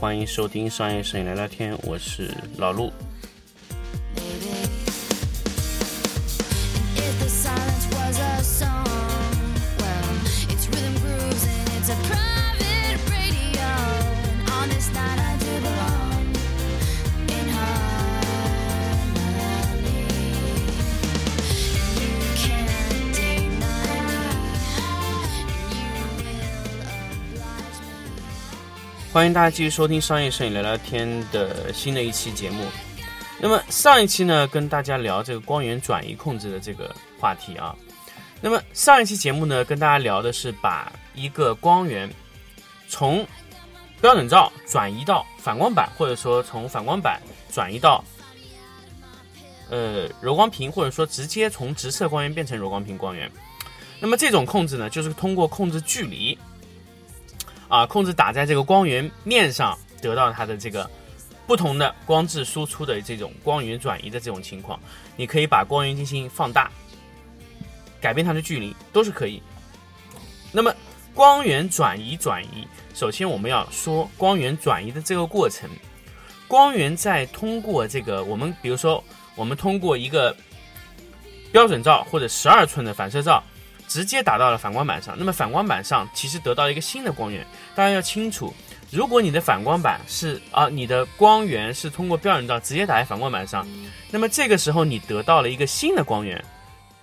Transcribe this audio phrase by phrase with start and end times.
[0.00, 2.90] 欢迎收听商业摄影聊聊天，我是老陆。
[29.12, 32.64] 欢迎大家继续收听商业摄影聊聊天的新的一期节目。
[33.40, 37.74] 那么上一期呢，跟大家聊这个光源转移控制的这个话题啊。
[38.40, 42.08] 那么上一期节目呢，跟大家聊的是把一个光源
[42.86, 43.26] 从
[44.00, 47.20] 标准照转移到反光板，或者说从反光板
[47.52, 48.04] 转移到
[49.70, 53.28] 呃柔光屏，或者说直接从直射光源变成柔光屏光源。
[53.98, 56.38] 那么这种控制呢，就是通过控制距离
[57.70, 60.90] 啊，控制打在这个光源面上，得到它的这个
[61.46, 64.78] 不同的光质输出的这种光源转移的这种情况，
[65.16, 66.68] 你可以把光源进行放大，
[68.00, 69.40] 改变它的距离，都是可以。
[70.50, 70.74] 那么
[71.14, 75.70] 光源转移转移，首先我们要说光源转移的这个过程，
[76.48, 79.02] 光源在通过这个我们比如说
[79.36, 80.36] 我们通过一个
[81.52, 83.40] 标准照或者十二寸的反射照。
[83.90, 87.44] 直接打到了反光板上，那么反光板上其实得到一个新的光源。
[87.74, 88.54] 大家要清楚，
[88.88, 93.66] 如果你的反光板是啊，你的光源是通过标准照直接打在反光板上，
[94.12, 96.42] 那么这个时候你得到了一个新的光源，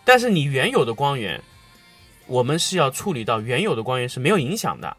[0.05, 1.43] 但是你原有的光源，
[2.25, 4.95] 我们是要处理到原有的光源是没有影响的。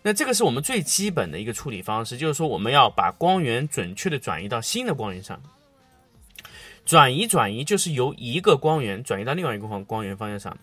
[0.00, 5.38] 那这个是我们最基本的一个处理方式，就是说我们要把光源准确的转移到新的光源上。
[6.86, 10.56] 转移转移就是由一个光源转移到另外一个光光源方向上。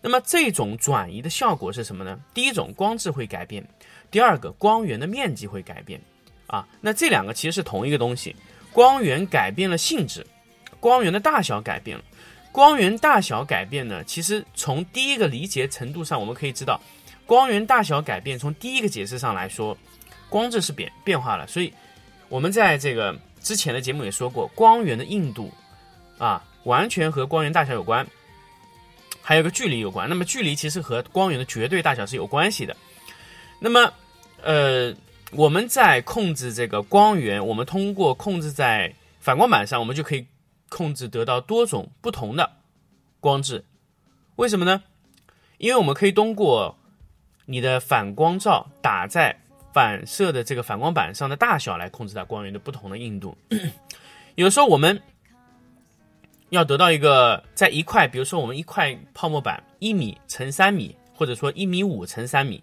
[0.00, 2.18] 那么这种转移的效果是什么呢？
[2.32, 3.66] 第一种光质会改变，
[4.10, 6.00] 第二个光源的面积会改变，
[6.46, 8.36] 啊，那这两个其实是同一个东西，
[8.72, 10.24] 光源改变了性质，
[10.78, 12.04] 光源的大小改变了，
[12.52, 16.80] 光源大小改变呢，其实从第一个理解程度上，我们可以知道，
[17.26, 19.76] 光源大小改变，从第一个解释上来说，
[20.28, 21.72] 光质是变变化了，所以
[22.28, 25.52] 我们在这个之前的节目也说过，光源的硬度，
[26.18, 28.06] 啊，完全和光源大小有关。
[29.28, 32.74] 还有个距离有关，那么距离其实和光源的绝对大小是有关系的。
[33.60, 33.92] 那么，
[34.42, 34.94] 呃，
[35.32, 40.26] 我们在控制这个光源，我们通过控制在反光板上，我们就可以
[40.70, 42.50] 控制得到多种不同的
[43.20, 43.62] 光质。
[44.36, 44.82] 为什么呢？
[45.58, 46.78] 因为我们可以通过
[47.44, 49.38] 你的反光照打在
[49.74, 53.36] 反射的这个反光板上的大小来控制它光源的不同的硬度。
[54.36, 55.02] 有时候我们
[56.50, 62.62] 要得到一个在一块，比如说我们一块泡沫板一米乘三米，或者说一米五乘三米，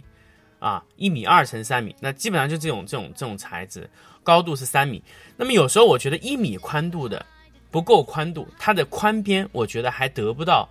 [0.59, 3.87] 啊，一米二乘三米，那基本上就这种这种这种材质，
[4.23, 5.03] 高度是三米。
[5.37, 7.23] 那么有时候我觉得一米宽度的
[7.69, 10.67] 不够宽度，它的宽边我觉得还得不到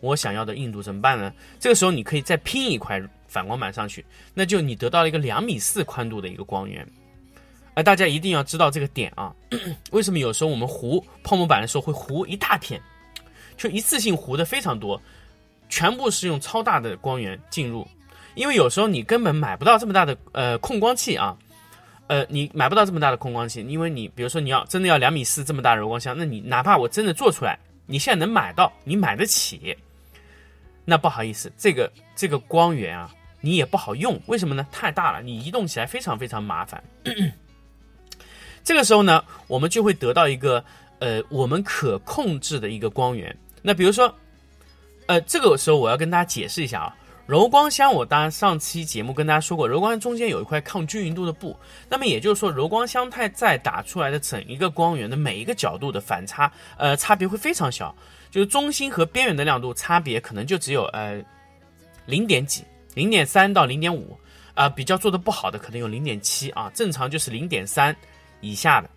[0.00, 1.32] 我想要的硬度，怎么办呢？
[1.58, 6.86] 这个时候你可以再拼一块反光板上去，那就你得到了一个两米四宽度的一个光源。
[7.78, 9.32] 那大家一定要知道这个点啊，
[9.92, 12.82] 为什么有时候我们糊泡沫板的时候会糊一大片，
[13.56, 15.00] 就一次性糊的非常多，
[15.68, 17.86] 全部是用超大的光源进入，
[18.34, 21.38] 因为有时候你根本买不到这么大的呃控光器啊，
[22.08, 27.56] 呃你买不到这么大的控光器，因为你比如说你要真的要两米四这么大柔光箱，那你哪怕我真的做出来，
[27.86, 29.76] 你现在能买到，你买得起，
[30.84, 34.66] 那不好意思，这个这个光源啊，你也不好用，为什么呢？
[34.72, 36.82] 太大了，你移动起来非常非常麻烦。
[38.68, 40.62] 这个时候呢，我们就会得到一个
[40.98, 43.34] 呃，我们可控制的一个光源。
[43.62, 44.14] 那比如说，
[45.06, 46.94] 呃，这个时候我要跟大家解释一下啊，
[47.24, 51.56] 柔光箱，我当然上期节目跟大家说过，柔光箱中间有一块抗均匀度的布。
[51.88, 57.96] 那么也就是说，柔光箱它在打出来的整一个光源的每一个角度的反差，呃，差别会非常小，
[58.30, 61.18] 就是中心和边缘的亮度差别可能就只有呃
[62.04, 64.14] 零点几，零点三到零点五，
[64.52, 67.96] 啊，比较做的不好的可能有零点七啊，正常就是零点三。
[68.40, 68.90] 以下的，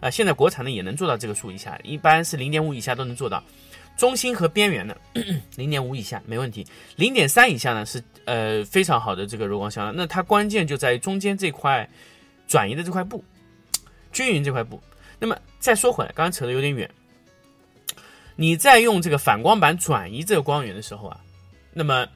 [0.00, 3.42] 啊，现在国产的也能做到这个数以下，一般是零点五以下都能做到。
[3.96, 4.96] 中心和边缘的
[5.56, 6.66] 零点五以下没问题，
[6.96, 9.92] 零点三以下呢是呃非常好的这个柔光箱了。
[9.92, 11.88] 那它关键就在于中间这块
[12.46, 13.24] 转移的这块布，
[14.12, 14.80] 均匀这块布。
[15.18, 16.88] 那么再说回来，刚刚扯的有点远，
[18.36, 21.20] 你在用这个反光板转移这个光源的时候啊，
[21.72, 22.06] 那么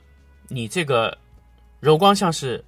[0.49, 1.17] 你这个
[1.81, 2.65] 柔光像是。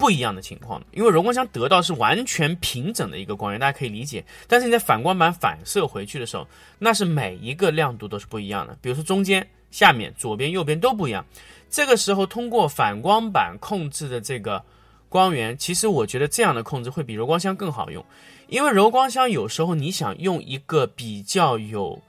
[0.00, 4.24] 不一样的情况，因为柔光箱得到是完全平整的一个光源，大家可以理解。
[4.48, 6.48] 但是你在反光板反射回去的时候，
[6.78, 11.24] 那是每一个亮度都是不一样的，比如说中间、下面、左边、右边都不一样。
[11.68, 14.64] 这个时候通过反光板控制的这个
[15.10, 18.02] 光源，其实我觉得这样的控制会比柔光箱更好用，
[18.48, 22.02] 因为柔光箱有时候你想用一个比较有，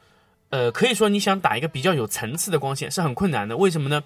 [0.50, 3.58] 呃，可以说你想打一个比较有层次的光线是很困难的。
[3.58, 4.04] 为什么呢？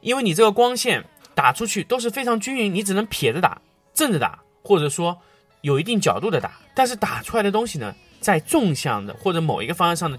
[0.00, 3.60] 因为你这个光线打出去都是非常均匀，你只能撇着打、
[3.94, 5.16] 正着打，或者说
[5.60, 10.18] 有一定角度的打，但是打出来的东西呢，在纵向的或者某一个方向上的，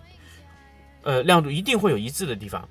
[1.04, 2.68] 呃，亮度一定会有一致的地方。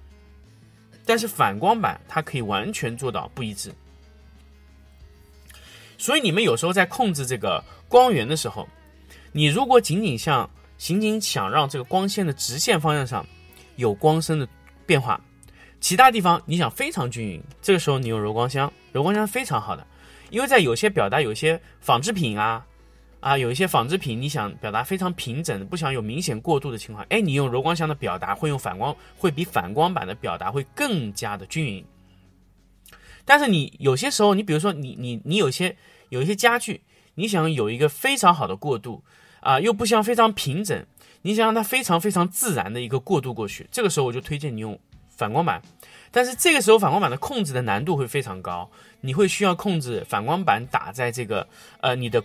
[1.05, 3.75] 但是反光板它可以完全做到不一致，
[5.99, 8.69] 所以你们有时候在控制这个光源的时候，
[9.33, 10.49] 你如果仅仅像
[10.79, 13.27] 仅仅想让这个光线的直线方向上
[13.75, 14.49] 有光深的
[14.87, 15.21] 变化，
[15.83, 19.85] 其他地方你想非常均匀，这个时候你用柔光箱，柔光箱非常好的，
[20.31, 22.65] 因为在有些表达有些纺织品啊。
[23.19, 31.85] 啊，有一些纺织品，你想表达非常平整，不想有明显过度的情况，哎，你用柔光箱的表达会用反光，会比反光板的表达会更加的均匀。
[33.25, 35.77] 但是你有些时候，你比如说你你你有些
[36.09, 36.81] 有一些家具，
[37.15, 39.05] 你想有一个非常好的过渡
[39.39, 40.85] 啊，又不想非常平整，
[41.23, 44.77] 你想让它非常非常自然的一个过渡过去，这个时候我就推荐你用
[45.17, 45.61] 反光板。
[46.11, 48.71] 但是这个时候反光板的控制的难度会非常高，
[49.01, 51.47] 你会需要控制反光板打在这个
[51.81, 52.23] 呃你的。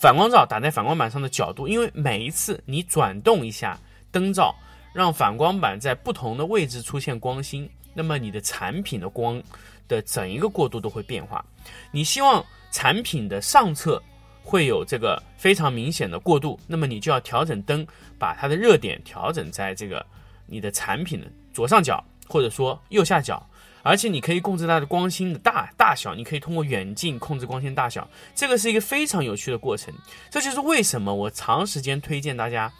[0.00, 3.76] 反光罩打在反光板上的角度，因为每一次你转动一下
[4.12, 4.54] 灯罩，
[4.94, 9.42] 让反光板在不同的位置出现光芯，那么你的产品的光
[9.88, 11.44] 的整一个过渡都会变化。
[11.90, 14.00] 你希望产品的上侧
[14.44, 17.84] 会有这个非常明显的过渡，那么你就要调整灯，
[18.20, 20.06] 把它的热点调整在这个
[20.46, 23.44] 你的产品的左上角或者说右下角。
[23.84, 29.94] 而且你可以控制它的光芯的大大小，你可以通过远近控制光线大小，这个是一个非常有趣的过程。
[30.28, 32.70] 这就是为什么我长时间推荐大家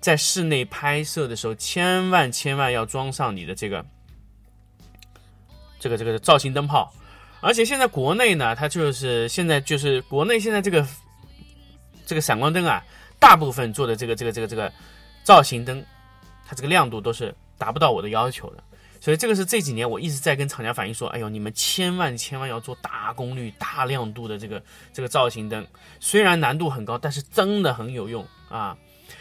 [0.00, 3.84] 在室内拍摄的时候，千万千万要装上你的这个
[5.78, 6.92] 这个这个造型灯泡。
[7.42, 10.84] 而且现在国内呢，它就是现在就是国内现在这个
[12.06, 12.82] 这个闪光灯啊，
[13.20, 14.72] 大部分做的这个这个这个这个
[15.22, 15.84] 造型灯，
[16.44, 18.62] 它这个亮度都是达不到我的要求的。
[18.98, 24.60] 所以这个是这几年我一直在跟厂家反映说，哎呦，你们千万千万要做大功率、大亮度的这个
[24.92, 25.64] 这个造型灯，
[26.00, 28.76] 虽然难度很高，但是真的很有用啊！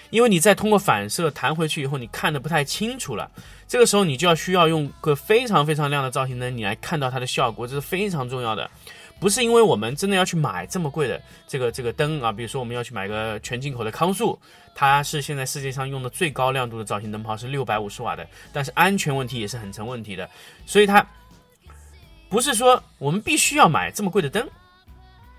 [0.10, 3.30] 因为你再通过反射弹回去以后，你看的不太清楚了，
[3.68, 8.70] 这个时候你就要需要用个非常非常亮的造型灯，你来看到它的效果，这是非常重要的。
[9.20, 14.38] 不是因为我们真的要去买这么贵的这个这个灯啊，比如说我们要去买个全进口的康素，
[14.76, 20.30] 它是现在世界上用的最高亮度的造型灯泡，是六百五十瓦的，但是安全问题也是很成问题的，
[20.66, 21.06] 所以它
[22.30, 24.48] 不是说我们必须要买这么贵的灯，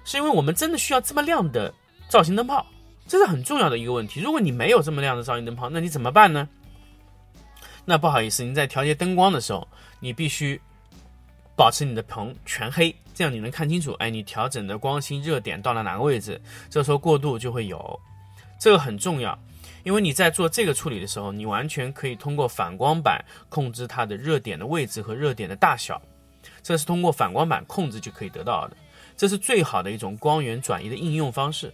[0.05, 1.73] 是因为我们真的需要这么亮的
[2.08, 2.67] 造型灯泡，
[3.06, 4.20] 这是很重要的一个问题。
[4.20, 6.49] 如果你没有这么亮的造型灯泡，那你怎么办呢？
[7.84, 9.69] 那不好意思，你在调节灯光的时候，
[10.00, 10.61] 你必须。
[11.58, 13.93] 保持你的棚全黑，这样你能看清楚。
[13.95, 16.39] 哎，你调整的光芯热点到了哪个位置？
[16.69, 17.99] 这时候过渡就会有，
[18.61, 19.37] 这个很重要，
[19.85, 25.99] 因为你在做这个处理的时候，你完全可以通过反光板控制它的热点的位置和热点的大小，
[26.62, 28.76] 这是通过反光板控制就可以得到的。
[29.17, 31.73] 这是最好的一种光源转移的应用方式。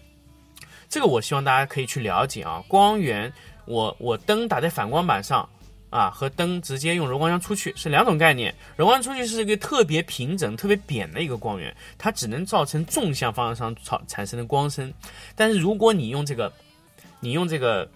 [0.88, 3.32] 这个我希望大家可以去了解啊，光源，
[3.64, 5.48] 我我灯打在反光板上。
[5.92, 8.52] 啊，和灯直接用柔光箱出去是两种概念。
[8.76, 14.92] 柔光出去是一个特别平整、特别扁的一个光源，它只能造成纵向方向上产产生的光深。
[15.36, 16.50] 但是如果你用这个，
[17.20, 17.86] 你用这个，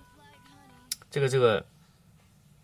[1.10, 1.64] 这个这个，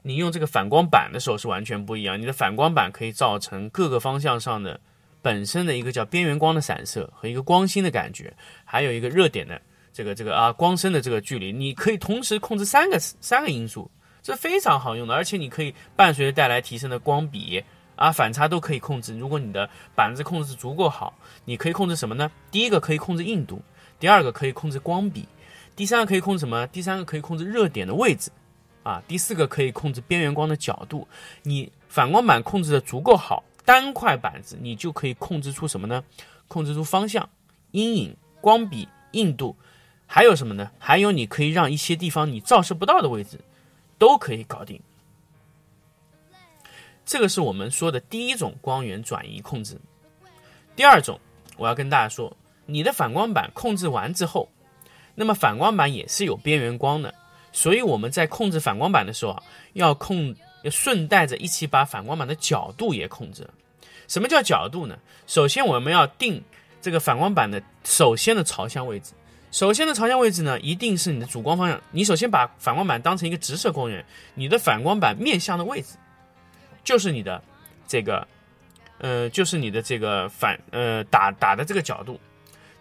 [0.03, 2.21] 你用这个反光板的时候是完全不一样。
[2.21, 4.79] 你的反光板可以造成各个方向上的
[5.23, 8.31] 本身的一个叫边缘光的散射和一个光心的感觉，
[8.67, 9.59] 还有一个热点的
[9.95, 13.91] 这个这个啊光深的这个距离，你可以同时控制三个三个因素。
[14.23, 17.65] 这非常好用的，而且你可以伴随着带来提升的光比
[17.97, 19.19] 啊反差都可以控制。
[19.19, 21.15] 如果你的板子控制足够好，
[21.45, 22.31] 你可以控制什么呢？
[22.51, 23.61] 第一个可以控制硬度，
[23.99, 25.27] 第二个可以控制光比，
[25.75, 26.67] 第三个可以控制什么？
[26.69, 28.31] 第三个可以控制热点的位置，
[28.85, 31.09] 啊，第四个可以控制边缘光的角度。
[31.43, 36.05] 你反光板控制的足够好，单块板子你就可以控制出什么呢？
[36.47, 37.29] 控制出方向、
[37.73, 39.57] 阴影、光比、硬度，
[40.07, 40.71] 还有什么呢？
[40.79, 43.41] 还有你可以让一些地方你照射不到的位置。
[44.03, 44.81] 都可以搞定，
[47.07, 49.81] 这个是我们说的第一种光源转移控制。
[50.75, 51.21] 第二种，
[51.57, 54.49] 我要跟大家说，你的反光板控制完之后，
[55.15, 57.15] 那么反光板也是有边缘光的，
[57.53, 59.43] 所以我们在控制反光板的时候啊，
[59.75, 63.55] 要控要顺带着一起把反光板的角度也控制了。
[64.09, 64.99] 什么叫角度呢？
[65.29, 66.43] 首先我们要定
[66.81, 69.13] 这个反光板的首先的朝向位置。
[69.53, 71.79] 首先的朝向位置呢，一定是你的主光方向。
[71.91, 74.03] 你首先把反光板当成一个直射光源，
[74.35, 75.99] 你的反光板面向的位置，
[76.83, 77.41] 就是你的
[77.87, 78.27] 这个
[78.97, 82.19] 呃，就是你的这个反呃打打的这个角度。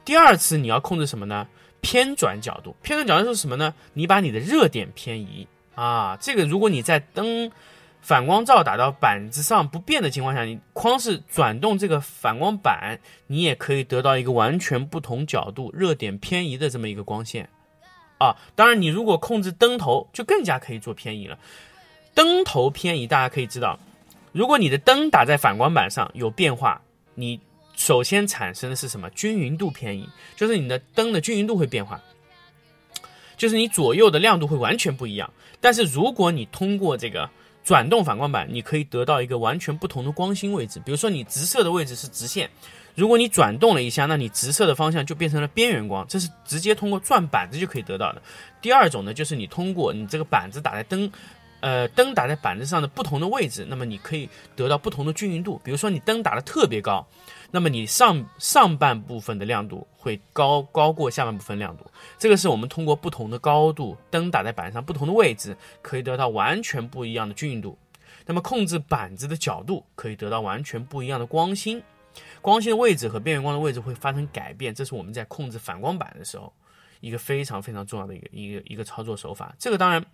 [0.06, 1.46] 第二次你要控制什么呢？
[1.82, 2.74] 偏转角度。
[2.82, 3.74] 偏转角度是什么呢？
[3.92, 6.18] 你把你的热点偏移啊。
[6.22, 7.52] 这个如果你在灯
[8.02, 17.48] 反光罩打到板子上不变的情况下，你光是转动这个反光板，你也可以得到一个完全不同角度、热点偏移的这么一个光线
[18.18, 18.36] 啊。
[18.56, 21.38] 当然，你如果控制灯头，就更加可以做偏移了。
[22.14, 23.80] 灯头偏移，大家可以知道，
[24.32, 26.82] 如果你的灯打在反光板上有变化，
[27.14, 27.40] 你
[27.76, 29.10] 首先产生的是什么？
[29.12, 32.02] 均匀度偏移，就是你的灯的均匀度会变化，
[33.38, 35.32] 就是你左右的亮度会完全不一样。
[35.62, 37.30] 但是如果你通过这个
[37.64, 40.82] 转动反光板，你可以得到一个完全不同的光芯位置。
[40.84, 42.50] 比如说你直射的位置是直线，
[42.96, 48.22] 如果你转动了一下，那你直射的方向就变成了边缘光，这是直接通过转板子就可以得到的。
[48.62, 51.12] 第二种呢，就是你通过你这个板子打在灯。
[51.64, 55.62] 呃，灯打在板子上的不同的位置，那么你可以得到不同的均匀度。
[55.64, 57.06] 比如说，你灯打的特别高，
[57.52, 61.86] 那么你上上半部分的亮度会高高过下半部分亮度。
[62.18, 67.78] 这个是我们通过不同的高度，灯打在板上不同的位置，可以得到完全不一样的均匀度。
[68.26, 71.84] 那么控制板子的角度，可以得到完全不一样的光心。
[72.42, 76.52] 光心的位置和边缘光的位置会发生改变，这是我们在控制反光板的时候
[77.00, 79.54] 一个非常非常重要的一个一个一个操作手法。
[79.60, 80.06] 这个当然。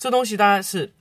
[0.00, 0.94] 这东西当然是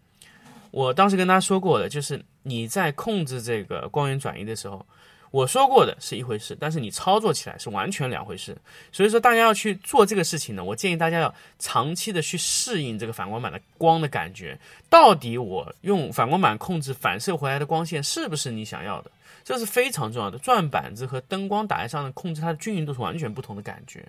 [0.72, 4.84] 我当时跟大家说过的，就是你在控制这个光源转移的时候，
[5.32, 8.58] 我说过的是一回事，但是你操作起来是完全两回事。
[8.92, 14.58] 所以说，大家要去做这个事情呢，我建议大家要长期的去适应这个反光板的光的感觉。
[14.90, 19.12] 到底我用反光板控制反射回来的光线是不是你想要的？
[19.44, 20.38] 这是非常重要的。
[20.40, 24.06] 转板子和灯光打在上的控制它的均匀度是完全不同的感觉。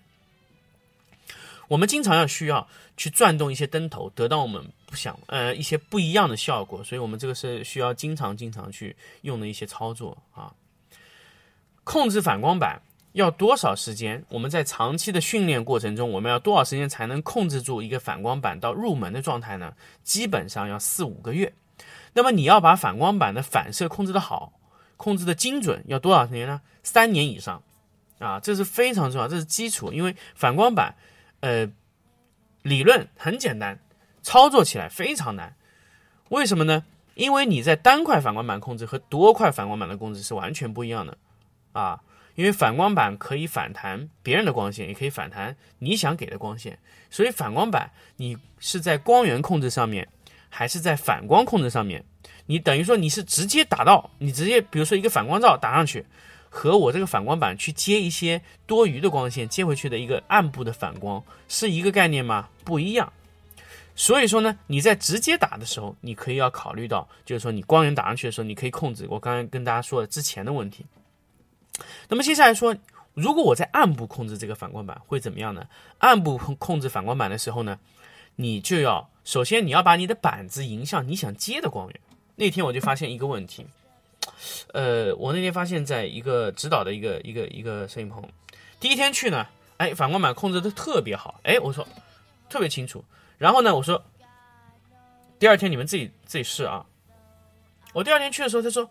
[1.68, 10.52] 我们经常要需要去转动一些灯头，得到我们不想呃一些不一样的效果，所以我们这个是需要经常经常去用的一些操作啊。
[11.88, 14.22] 控制反光板要多少时间？
[14.28, 19.72] 我们在长期的训练过程中，我们要多少时间才能控制住一个反光板到入门的状态呢？
[20.04, 21.50] 基本上要四五个月。
[22.12, 24.52] 那么你要把反光板的反射控制的好，
[24.98, 26.60] 控制的精准，要多少年呢？
[26.82, 27.62] 三年以上
[28.18, 30.94] 啊，这是非常重要，这是基础，因为反光板。
[31.40, 31.66] 呃，
[32.60, 33.78] 理论很简单，
[34.20, 35.56] 操作起来非常难。
[36.28, 36.84] 为什么呢？
[37.14, 41.16] 因为你在单块反光板控制和多块反光板的控制是完全不一样的
[41.72, 42.00] 啊。
[42.34, 46.78] 因为反光板可以反弹别人的光线，也可以反弹你想给的光线。
[47.10, 50.06] 所以反光板你是在光源控制上面，
[50.48, 52.04] 还是在反光控制上面？
[52.46, 56.06] 你等于说你是直接打到，你直接比如说一个反光罩打上去。
[56.50, 62.48] 和我这个反光板去接一些多余的光线接回去的一个暗部的反光是一个概念吗？
[62.64, 63.12] 不一样。
[63.94, 70.86] 所以说呢，你在直接打的时候，你可以要考虑到，就是说你光源打上去的时候，你可以控制我刚才跟大家说的之前的问题。
[72.08, 72.76] 那么接下来说，
[73.14, 75.66] 如果我在暗部控制这个反光板会怎么样呢？
[75.98, 77.78] 暗部控控制反光板的时候呢，
[78.36, 82.00] 你就要首先你要把你的板子迎向你想接的光源。
[82.36, 83.66] 那天我就发现一个问题。
[84.72, 88.22] 呃，我那天发现，在一个指导的一个一个一个摄影棚，
[88.78, 89.46] 第一天去呢，
[89.78, 91.86] 哎，反光板控制的特别好，哎，我说
[92.48, 93.04] 特别清楚。
[93.38, 94.04] 然后呢，我说
[95.38, 96.84] 第二天你们自己自己试啊。
[97.94, 98.88] 我第二天去的时候，他说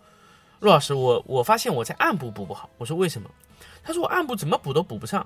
[0.60, 2.70] 陆老师，我我发现我在暗部补不好。
[2.78, 3.30] 我说为什么？
[3.84, 5.26] 他说我暗部怎么补都补不上。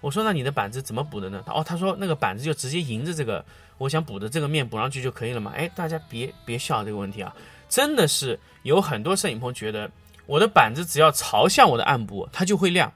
[0.00, 1.42] 我说那你的板子怎么补的呢？
[1.46, 3.44] 哦，他说那个板子就直接迎着这个
[3.78, 5.52] 我想补的这个面补上去就可以了嘛。
[5.54, 7.34] 哎，大家别别笑这个问题啊。
[7.68, 9.90] 真的是有很多摄影棚觉得
[10.26, 12.92] 我的板子只要朝向我的暗部，它就会亮。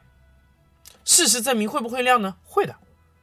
[1.04, 2.34] 事实证明会不会亮呢？
[2.42, 2.74] 会的，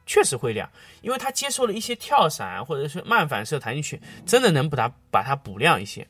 [0.06, 0.70] 确实会亮，
[1.00, 6.06] 因为它接受了一些跳闪或者是慢反射弹进去，真的能把它把它补亮一些。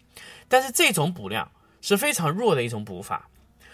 [0.47, 1.50] 但是这种补亮
[1.83, 3.29] 是非常弱的一种补法，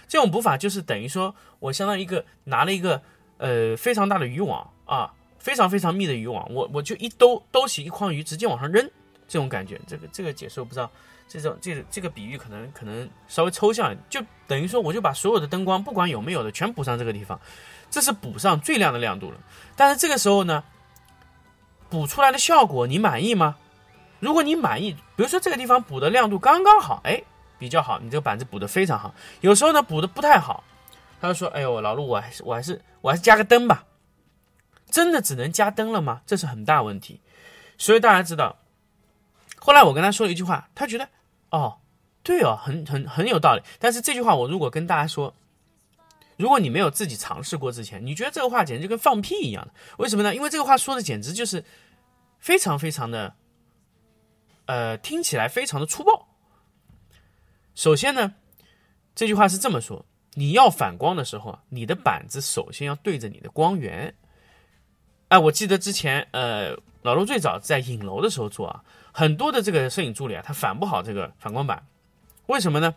[0.09, 3.01] 这种补法就是等于说我相当于一个拿了一个
[3.37, 8.85] 呃非常大的渔网啊，非常非常密的渔网，我我就一兜兜起一筐鱼直接往上扔，
[9.29, 10.91] 这种感觉，这个这个解释我不知道。
[11.31, 17.39] 这种这个这个比喻可能可能稍微抽象，就等于说我就把所有的灯光不管有没有的全补上这个地方，
[17.91, 19.37] 这是补上最亮的亮度了。
[19.77, 20.65] 但是这个时候呢，
[21.91, 23.57] 补出来的效果你满意吗？
[24.21, 27.23] 如果你满意，比如说这个地方补的亮度刚刚好，哎，
[27.59, 29.15] 比较好，你这个板子补的非常好。
[29.41, 30.63] 有时候呢补的不太好，
[31.21, 33.85] 他就说：“哎呦，老陆，我还是我还是我还是加个灯吧。”
[34.91, 36.23] 真的只能加灯了吗？
[36.25, 37.21] 这是很大问题。
[37.77, 38.57] 所以大家知道，
[39.59, 41.09] 后来我跟他说了一句话，他觉得。
[41.51, 41.79] 哦，
[42.23, 43.63] 对哦，很很很有道理。
[43.79, 45.35] 但是这句话我如果跟大家说，
[46.37, 49.73] 如果你没有自己尝试过之前，你觉得这个话简直就跟放屁一样的。
[49.97, 50.35] 为什么呢？
[50.35, 51.65] 因为这个话说的简直就是
[52.39, 53.35] 非常非常的，
[54.67, 56.28] 呃，听起来非常的粗暴。
[57.79, 58.35] 首先呢，
[59.15, 60.05] 这句话是这么说：
[60.35, 64.13] 你要反光的时候啊，你的板子首先要对着你的光源。
[65.29, 68.83] 哎，我记得之前呃，老陆最早在影楼的时候做啊，
[69.13, 71.81] 很多的这个摄影助理啊，他反不好这个反光板，
[72.47, 72.93] 为什么呢？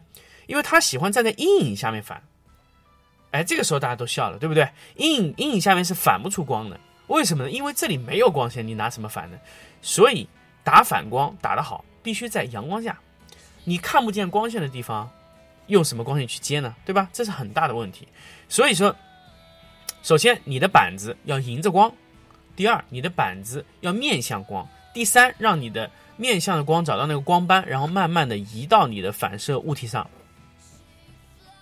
[0.48, 2.24] 因为他喜欢站在阴影下面反。
[3.30, 4.68] 哎，这个时候大家都笑了，对不对？
[4.96, 7.52] 阴影阴影下面是反不出光的，为什么呢？
[7.52, 9.38] 因为这里没有光线，你拿什么反呢？
[9.80, 10.28] 所以
[10.64, 13.00] 打反光打得好，必须在阳光下，
[13.64, 15.10] 你看不见光线的地方，
[15.68, 16.76] 用什么光线去接呢？
[16.86, 17.10] 对吧？
[17.14, 18.08] 这是很大的问题。
[18.50, 18.96] 所以说，
[20.04, 21.92] 首先你的板子要迎着光，
[22.56, 30.10] 第二你的板子要面向光，第三让你的面向的光找到那个光斑，然后慢慢的移到你的反射物体上。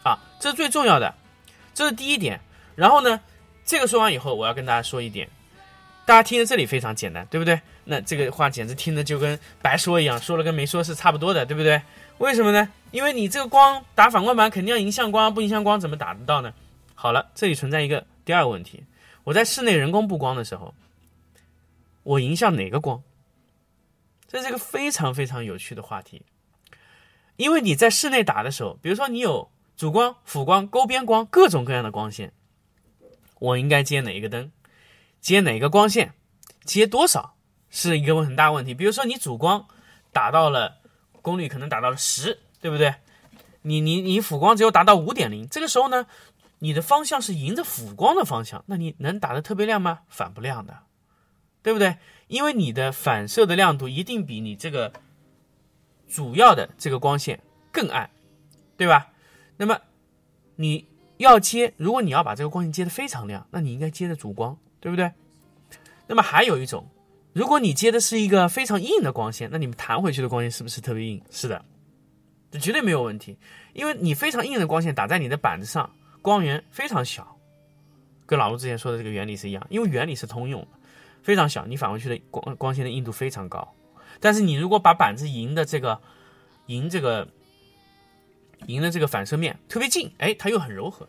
[0.03, 1.13] 啊，这是最重要的。
[1.73, 2.39] 这是第一点，
[2.75, 3.19] 然后呢，
[3.65, 5.29] 这个说完以后，我要跟大家说一点，
[6.05, 7.61] 大家听着这里非常简单，对不对？
[7.89, 11.81] 那这个话简直听着就跟白说一样，说了跟没说是差不多的，对不对？
[12.19, 12.71] 为什么呢？
[12.91, 16.53] 因为你这个光打反光板肯定要迎向光，不迎向光怎么打得到呢？
[16.93, 18.83] 好了，这里存在一个第二个问题，
[19.23, 20.73] 我在室内人工布光的时候，
[22.03, 23.01] 我迎向哪个光？
[24.27, 26.21] 这是一个非常非常有趣的话题，
[27.35, 29.49] 因为你在室内打的时候，比如说你有。
[29.79, 32.33] 主光、辅光、勾边光，各种各样的光线，
[33.39, 34.51] 我应该接哪一个灯？
[35.21, 36.11] 接哪个光线？
[36.65, 37.33] 接多少
[37.69, 38.73] 是一个很大问题。
[38.73, 39.67] 比如说你主光
[40.11, 40.77] 打到了
[41.21, 42.95] 功率可能达到了十，对不对？
[43.61, 46.05] 你你你辅光只有达到五点零，这个时候呢，
[46.59, 49.99] 你的方向是迎着辅光的方向，那你能打得特别亮吗？
[50.07, 50.79] 反不亮的，
[51.61, 51.97] 对不对？
[52.27, 54.93] 因为你的反射的亮度一定比你这个
[56.07, 58.09] 主要的这个光线更暗，
[58.77, 59.09] 对吧？
[59.57, 59.79] 那么
[60.55, 65.11] 你要接，如果你要把这个光线接的非常亮，那你应该接的主光，对不对？
[66.07, 66.89] 那么还有一种，
[67.39, 71.23] 如果你接的是一个非常硬的光线，那你们弹回去的光线是不是特别硬？
[71.31, 71.63] 是的，
[72.51, 73.37] 这绝对没有问题，
[73.71, 75.89] 因为你非常硬的光线打在你的板子上，
[76.21, 77.39] 光源非常小，
[78.25, 80.67] 跟老陆之前说的这个原理是一样，因为原理是通用的，
[81.23, 83.73] 非常小，你返回去的光光线的硬度非常高。
[84.19, 85.97] 但是你如果把板子迎的这个
[86.65, 87.25] 迎这个。
[88.67, 91.07] 迎的这个反射面特别近，哎，它又很柔和，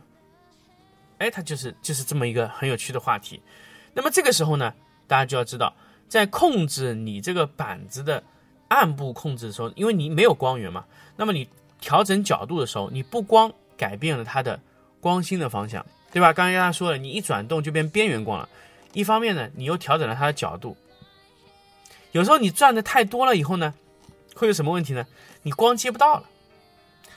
[1.19, 3.43] 哎，它就是就是这么一个很有趣的话题。
[3.93, 4.73] 那么这个时候呢，
[5.09, 5.75] 大家就要知道，
[6.11, 8.23] 在控制你这个板子的
[8.67, 10.85] 暗部控制的时候，因为你没有光源嘛，
[11.17, 11.49] 那么你
[11.81, 14.61] 调整角度的时候，你不光改变了它的
[15.01, 16.33] 光心的方向，对吧？
[16.33, 18.49] 刚才跟大家说了，你一转动就变边缘光了。
[18.93, 20.77] 一方面呢，你又调整了它的角度。
[22.11, 23.73] 有时候你转的太多了以后呢，
[24.35, 25.07] 会有什么问题呢？
[25.43, 26.25] 你光接不到了。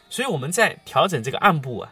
[0.08, 1.92] 所以我们在调整这个暗部啊，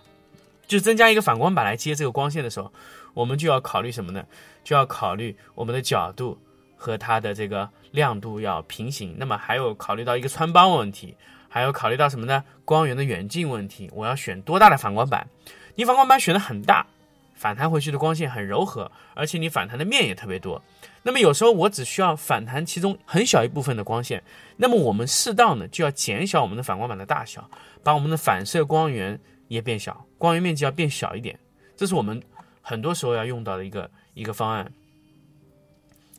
[0.67, 2.71] 就增加一个反光板来接这个光线的时候，
[3.15, 4.23] 我们就要考虑什么呢？
[4.63, 6.37] 就要考虑我们的角度
[6.81, 9.15] 和它的这个亮度要平行。
[9.19, 11.15] 那么还有考虑到一个穿帮问题，
[11.47, 12.43] 还有考虑到什么呢？
[12.65, 13.87] 光源的远近问题。
[13.93, 15.27] 我要选多大的反光板？
[15.75, 16.87] 你反光板选的很大，
[17.35, 20.59] 反弹回去的光线很柔和，而且你反弹的面也特别多。
[21.03, 24.23] 那么有时候我只需要反弹其中很小一部分的光线，
[24.57, 27.47] 那么我们适当的就要减小我们的反光板的大小。
[27.83, 31.37] 把我们的反射光源也变小，光源面积要变小一点，
[31.77, 32.19] 这是我们
[32.61, 34.71] 很多时候要用到的一个一个方案。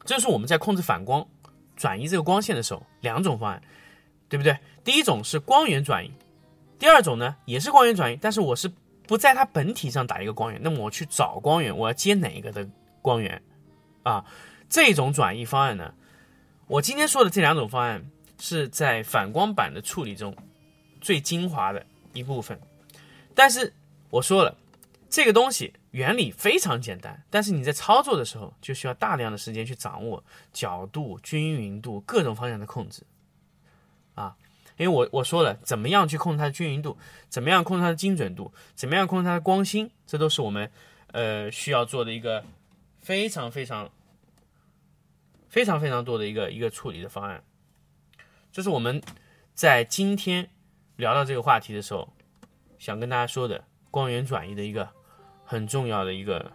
[0.04, 1.26] 这是我们在控制反光
[1.76, 3.62] 转移这个光线的时候两种方案，
[4.28, 4.56] 对不对？
[4.84, 6.10] 第一种是光源转移，
[6.78, 8.70] 第二种呢也是光源转移，但是我是
[9.06, 12.68] 不在它本体上打一个光源，那么我去找光源，我要接哪一个的
[13.00, 13.42] 光源
[14.02, 14.24] 啊？
[14.68, 15.92] 这种转移方案呢，
[16.66, 18.04] 我今天说的这两种方案
[18.40, 20.34] 是在反光板的处理中。
[21.00, 22.56] 最精华的一部分，
[23.34, 23.74] 但是
[24.08, 24.56] 我说了，
[25.10, 33.02] 这个东西原理非常简单，但是你在操作的时候就需要大量的时间去掌握角度、均匀度、各种方向的控制
[34.14, 34.36] 啊。
[34.76, 40.70] 因为我我说了，怎么样去控制它的均匀度，怎么样控制它的精准度，怎么样控制它的光心，这都是我们
[41.12, 42.44] 呃需要做的一个
[43.00, 43.90] 非常非常
[45.48, 47.42] 非常非常多的一个一个处理的方案。
[48.50, 49.00] 这是我们
[49.54, 50.50] 在今天。
[50.96, 52.12] 聊到这个话题的时候，
[52.78, 54.88] 想跟大家说的光源转移的一个
[55.52, 56.50] 很重要的一个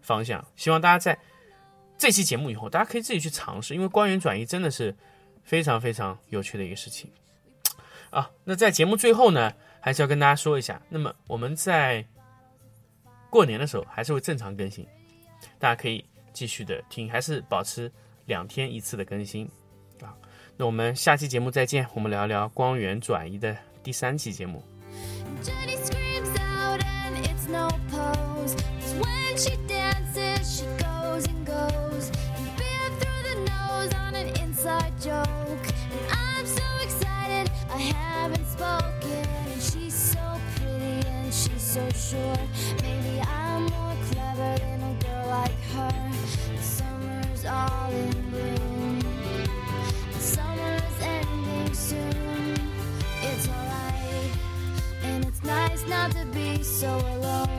[0.00, 1.18] 方向，希望大家在
[1.98, 4.94] 这期节目以后，大家可以自己去尝试，因为光源转移真的是
[5.42, 7.10] 非常非常有趣的一个事情
[8.10, 8.30] 啊。
[8.44, 12.04] 那在节目最后呢，还是要跟大家说一下，那么我们在
[13.28, 14.86] 过年的时候还是会正常更新，
[15.58, 17.90] 大家可以继续的听，还是保持
[18.26, 19.50] 两天一次的更新
[20.00, 20.14] 啊。
[20.56, 24.62] 那我们下期节目再见，我们聊聊光源转移的第三期节目。
[28.00, 28.54] toes.
[28.80, 32.04] Cause when she dances, she goes and goes.
[32.36, 35.64] And bit through the nose on an inside joke.
[35.94, 39.24] And I'm so excited, I haven't spoken.
[39.52, 40.24] And she's so
[40.56, 42.40] pretty and she's so sure.
[42.82, 45.98] Maybe I'm more clever than a girl like her.
[46.56, 48.98] The summer's all in bloom.
[50.12, 52.56] The summer's ending soon.
[53.22, 54.30] It's alright.
[55.02, 57.49] And it's nice not to be so alone.